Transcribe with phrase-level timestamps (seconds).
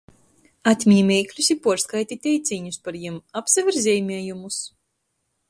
[0.69, 4.61] Atmini meiklis i puorskaiti teicīņus par jim, apsaver zeimiejumus!